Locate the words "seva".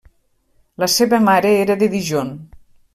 0.95-1.21